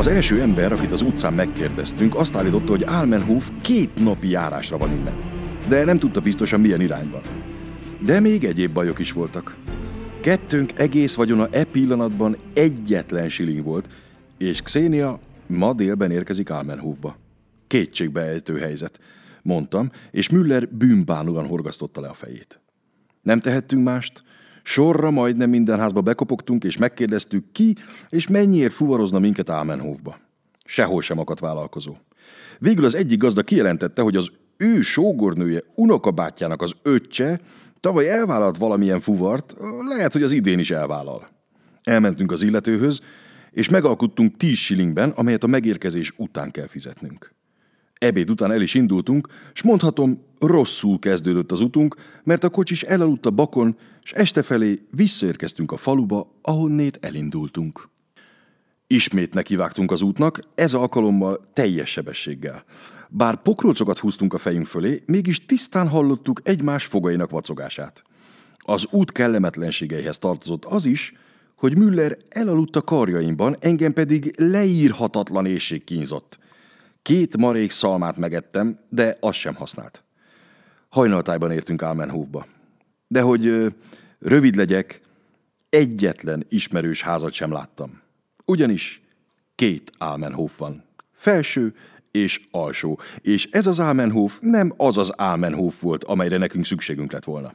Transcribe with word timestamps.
Az 0.00 0.06
első 0.06 0.40
ember, 0.40 0.72
akit 0.72 0.92
az 0.92 1.00
utcán 1.00 1.32
megkérdeztünk, 1.32 2.14
azt 2.14 2.36
állította, 2.36 2.70
hogy 2.70 2.82
Almenhof 2.82 3.50
két 3.60 4.04
napi 4.04 4.28
járásra 4.28 4.78
van 4.78 4.90
innen. 4.90 5.18
De 5.68 5.84
nem 5.84 5.98
tudta 5.98 6.20
biztosan 6.20 6.60
milyen 6.60 6.80
irányban. 6.80 7.20
De 8.04 8.20
még 8.20 8.44
egyéb 8.44 8.72
bajok 8.72 8.98
is 8.98 9.12
voltak. 9.12 9.56
Kettőnk 10.20 10.78
egész 10.78 11.14
vagyona 11.14 11.48
e 11.50 11.64
pillanatban 11.64 12.36
egyetlen 12.54 13.28
siling 13.28 13.64
volt, 13.64 13.88
és 14.38 14.62
Xenia 14.62 15.20
ma 15.46 15.72
délben 15.72 16.10
érkezik 16.10 16.50
Almenhofba. 16.50 17.16
Kétségbeejtő 17.66 18.58
helyzet, 18.58 19.00
mondtam, 19.42 19.90
és 20.10 20.28
Müller 20.28 20.68
bűnbánúan 20.68 21.46
horgasztotta 21.46 22.00
le 22.00 22.08
a 22.08 22.14
fejét. 22.14 22.60
Nem 23.22 23.40
tehettünk 23.40 23.84
mást, 23.84 24.22
sorra 24.62 25.10
majdnem 25.10 25.50
minden 25.50 25.78
házba 25.78 26.00
bekopogtunk, 26.00 26.64
és 26.64 26.76
megkérdeztük 26.76 27.52
ki, 27.52 27.74
és 28.08 28.28
mennyiért 28.28 28.72
fuvarozna 28.72 29.18
minket 29.18 29.48
Almenhofba. 29.48 30.18
Sehol 30.64 31.02
sem 31.02 31.18
akadt 31.18 31.40
vállalkozó. 31.40 31.96
Végül 32.58 32.84
az 32.84 32.94
egyik 32.94 33.18
gazda 33.18 33.42
kijelentette, 33.42 34.02
hogy 34.02 34.16
az 34.16 34.30
ő 34.56 34.80
sógornője 34.80 35.62
unokabátyjának 35.74 36.62
az 36.62 36.72
öccse 36.82 37.40
tavaly 37.80 38.10
elvállalt 38.10 38.56
valamilyen 38.56 39.00
fuvart, 39.00 39.54
lehet, 39.88 40.12
hogy 40.12 40.22
az 40.22 40.32
idén 40.32 40.58
is 40.58 40.70
elvállal. 40.70 41.28
Elmentünk 41.82 42.32
az 42.32 42.42
illetőhöz, 42.42 43.00
és 43.50 43.68
megalkuttunk 43.68 44.36
10 44.36 44.56
shillingben, 44.56 45.10
amelyet 45.10 45.44
a 45.44 45.46
megérkezés 45.46 46.12
után 46.16 46.50
kell 46.50 46.66
fizetnünk. 46.66 47.34
Ebéd 48.00 48.30
után 48.30 48.52
el 48.52 48.60
is 48.60 48.74
indultunk, 48.74 49.28
s 49.52 49.62
mondhatom, 49.62 50.22
rosszul 50.38 50.98
kezdődött 50.98 51.52
az 51.52 51.60
utunk, 51.60 51.96
mert 52.24 52.44
a 52.44 52.50
kocsis 52.50 52.82
elaludt 52.82 53.26
a 53.26 53.30
bakon, 53.30 53.76
s 54.02 54.12
este 54.12 54.42
felé 54.42 54.78
visszaérkeztünk 54.90 55.72
a 55.72 55.76
faluba, 55.76 56.38
ahonnét 56.42 56.98
elindultunk. 57.00 57.88
Ismét 58.86 59.34
nekivágtunk 59.34 59.90
az 59.90 60.02
útnak, 60.02 60.40
ez 60.54 60.74
alkalommal 60.74 61.40
teljes 61.52 61.90
sebességgel. 61.90 62.64
Bár 63.08 63.42
pokrócokat 63.42 63.98
húztunk 63.98 64.34
a 64.34 64.38
fejünk 64.38 64.66
fölé, 64.66 65.02
mégis 65.06 65.44
tisztán 65.46 65.88
hallottuk 65.88 66.40
egymás 66.44 66.84
fogainak 66.84 67.30
vacogását. 67.30 68.02
Az 68.58 68.86
út 68.90 69.12
kellemetlenségeihez 69.12 70.18
tartozott 70.18 70.64
az 70.64 70.84
is, 70.84 71.12
hogy 71.56 71.76
Müller 71.76 72.16
elaludt 72.28 72.76
a 72.76 72.82
karjaimban, 72.82 73.56
engem 73.58 73.92
pedig 73.92 74.34
leírhatatlan 74.36 75.46
éjség 75.46 75.84
kínzott. 75.84 76.38
Két 77.02 77.36
marék 77.36 77.70
szalmát 77.70 78.16
megettem, 78.16 78.78
de 78.88 79.16
az 79.20 79.34
sem 79.34 79.54
használt. 79.54 80.04
Hajnaltájban 80.88 81.50
értünk 81.50 81.82
Almenhofba. 81.82 82.46
De 83.08 83.20
hogy 83.20 83.46
ö, 83.46 83.66
rövid 84.18 84.54
legyek, 84.56 85.00
egyetlen 85.68 86.46
ismerős 86.48 87.02
házat 87.02 87.32
sem 87.32 87.52
láttam. 87.52 88.00
Ugyanis 88.44 89.02
két 89.54 89.92
Almenhof 89.98 90.58
van. 90.58 90.84
Felső 91.12 91.74
és 92.10 92.40
alsó. 92.50 93.00
És 93.20 93.48
ez 93.50 93.66
az 93.66 93.78
Almenhof 93.78 94.38
nem 94.40 94.72
az 94.76 94.96
az 94.96 95.10
Almenhof 95.10 95.80
volt, 95.80 96.04
amelyre 96.04 96.36
nekünk 96.36 96.64
szükségünk 96.64 97.12
lett 97.12 97.24
volna. 97.24 97.54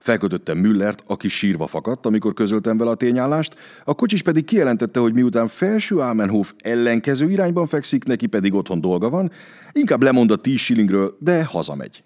Felkötöttem 0.00 0.58
Müllert, 0.58 1.02
aki 1.06 1.28
sírva 1.28 1.66
fakadt, 1.66 2.06
amikor 2.06 2.34
közöltem 2.34 2.78
vele 2.78 2.90
a 2.90 2.94
tényállást, 2.94 3.54
a 3.84 3.94
kocsis 3.94 4.22
pedig 4.22 4.44
kijelentette, 4.44 5.00
hogy 5.00 5.12
miután 5.12 5.48
felső 5.48 5.96
Almenhof 5.96 6.52
ellenkező 6.58 7.30
irányban 7.30 7.66
fekszik, 7.66 8.04
neki 8.04 8.26
pedig 8.26 8.54
otthon 8.54 8.80
dolga 8.80 9.10
van, 9.10 9.30
inkább 9.72 10.02
lemond 10.02 10.30
a 10.30 10.36
10 10.36 10.58
shillingről, 10.58 11.16
de 11.20 11.44
hazamegy. 11.44 12.04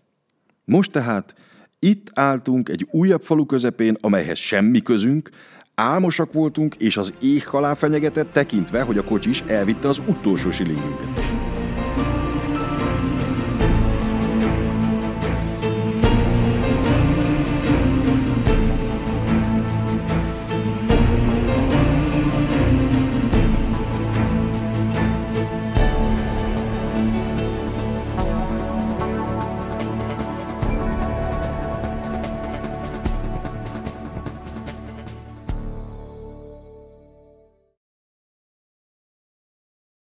Most 0.65 0.91
tehát 0.91 1.35
itt 1.79 2.11
álltunk 2.15 2.69
egy 2.69 2.87
újabb 2.91 3.23
falu 3.23 3.47
közepén, 3.47 3.97
amelyhez 4.01 4.39
semmi 4.39 4.81
közünk, 4.81 5.31
álmosak 5.75 6.33
voltunk, 6.33 6.75
és 6.75 6.97
az 6.97 7.15
ég 7.21 7.47
halál 7.47 7.75
fenyegetett 7.75 8.33
tekintve, 8.33 8.83
hogy 8.83 8.99
a 8.99 9.05
kocsis 9.05 9.43
elvitte 9.47 9.89
az 9.89 10.03
utolsó 10.07 10.51
silingünket 10.51 11.19
is. 11.19 11.42